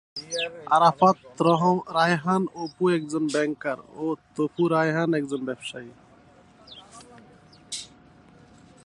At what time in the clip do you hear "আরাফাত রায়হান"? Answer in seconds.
0.75-2.43